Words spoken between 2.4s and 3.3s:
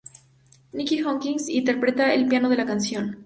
de la canción.